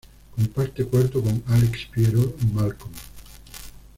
[0.35, 2.91] Comparte cuarto con Alex, Piero y Malcolm.